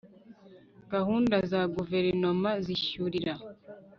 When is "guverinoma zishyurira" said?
1.75-3.33